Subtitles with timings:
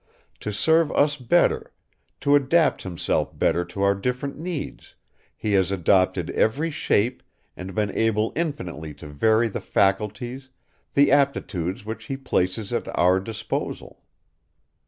[0.39, 1.71] To serve us better,
[2.21, 4.95] to adapt himself better to our different needs,
[5.37, 7.21] he has adopted every shape
[7.55, 10.49] and been able infinitely to vary the faculties,
[10.95, 14.01] the aptitudes which he places at our disposal.